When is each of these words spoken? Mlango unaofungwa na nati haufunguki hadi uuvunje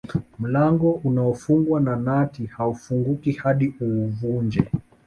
Mlango 0.39 0.91
unaofungwa 0.91 1.79
na 1.81 1.95
nati 1.95 2.45
haufunguki 2.45 3.31
hadi 3.31 3.73
uuvunje 3.81 4.67